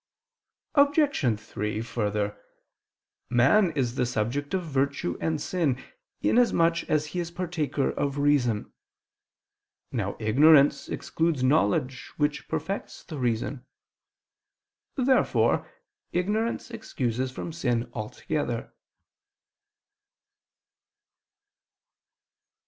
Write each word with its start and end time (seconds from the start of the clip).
Obj. 0.73 1.39
3: 1.39 1.81
Further, 1.83 2.35
man 3.29 3.69
is 3.73 3.93
the 3.93 4.07
subject 4.07 4.55
of 4.55 4.63
virtue 4.65 5.15
and 5.21 5.39
sin, 5.39 5.79
inasmuch 6.23 6.83
as 6.89 7.05
he 7.13 7.19
is 7.19 7.29
partaker 7.29 7.91
of 7.91 8.17
reason. 8.17 8.73
Now 9.91 10.17
ignorance 10.19 10.89
excludes 10.89 11.43
knowledge 11.43 12.11
which 12.17 12.47
perfects 12.47 13.03
the 13.03 13.19
reason. 13.19 13.63
Therefore 14.95 15.69
ignorance 16.11 16.71
excuses 16.71 17.31
from 17.31 17.53
sin 17.53 17.87
altogether. 17.93 18.73